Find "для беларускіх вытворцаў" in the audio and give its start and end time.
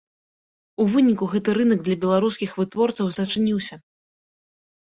1.87-3.13